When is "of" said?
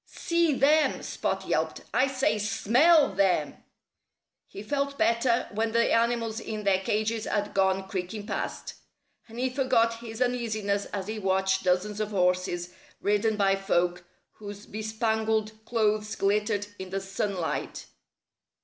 11.99-12.09